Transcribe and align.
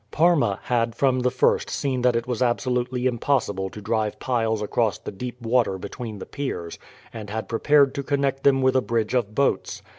Parma 0.09 0.57
had 0.63 0.95
from 0.95 1.19
the 1.19 1.29
first 1.29 1.69
seen 1.69 2.01
that 2.01 2.15
it 2.15 2.25
was 2.25 2.41
absolutely 2.41 3.05
impossible 3.05 3.69
to 3.69 3.83
drive 3.83 4.17
piles 4.17 4.59
across 4.63 4.97
the 4.97 5.11
deep 5.11 5.39
water 5.39 5.77
between 5.77 6.17
the 6.17 6.25
piers, 6.25 6.79
and 7.13 7.29
had 7.29 7.47
prepared 7.47 7.93
to 7.93 8.01
connect 8.01 8.41
them 8.43 8.63
with 8.63 8.75
a 8.75 8.81
bridge 8.81 9.13
of 9.13 9.35
boats. 9.35 9.83